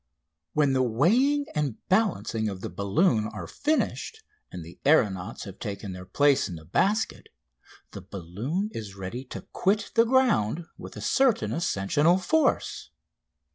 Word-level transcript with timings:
When 0.53 0.73
the 0.73 0.81
weighing 0.81 1.45
and 1.53 1.77
balancing 1.87 2.49
of 2.49 2.61
the 2.61 2.71
balloon 2.71 3.27
are 3.27 3.45
finished 3.45 4.23
and 4.51 4.65
the 4.65 4.79
aeronauts 4.83 5.43
have 5.43 5.59
taken 5.59 5.91
their 5.91 6.07
place 6.07 6.49
in 6.49 6.55
the 6.55 6.65
basket 6.65 7.29
the 7.91 8.01
balloon 8.01 8.71
is 8.73 8.95
ready 8.95 9.23
to 9.25 9.41
quit 9.53 9.91
the 9.93 10.05
ground 10.05 10.65
with 10.75 10.95
a 10.97 11.01
certain 11.01 11.53
ascensional 11.53 12.17
force. 12.17 12.89